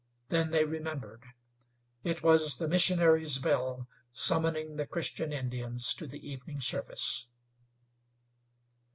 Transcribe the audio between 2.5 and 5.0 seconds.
the missionary's bell summoning the